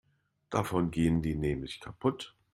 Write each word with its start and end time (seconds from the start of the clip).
Davon 0.49 0.89
gehen 0.89 1.21
die 1.21 1.35
nämlich 1.35 1.79
kaputt. 1.79 2.35